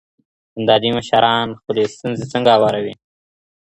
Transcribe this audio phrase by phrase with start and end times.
[0.53, 2.93] کندهاري مشران خپلي ستونزي څنګه هواروي؟